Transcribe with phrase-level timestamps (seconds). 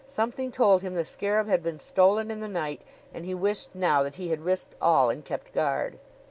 [0.07, 2.81] Something told him the scarab had been stolen in the night,
[3.13, 5.99] and he wished now that he had risked all and kept guard.